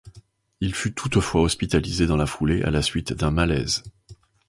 Il 0.61 0.73
fut 0.73 0.93
toutefois 0.95 1.43
hospitalisé 1.43 2.07
dans 2.07 2.17
la 2.17 2.25
foulée 2.25 2.63
à 2.63 2.71
la 2.71 2.81
suite 2.81 3.13
d'un 3.13 3.29
malaise. 3.29 3.83